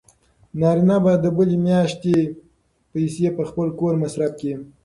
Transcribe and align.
نازیه 0.59 0.97
به 1.03 1.13
د 1.23 1.25
بلې 1.37 1.57
میاشتې 1.67 2.15
پیسې 2.91 3.27
په 3.37 3.43
خپل 3.49 3.67
کور 3.79 3.93
مصرف 4.03 4.31
کړي. 4.39 4.53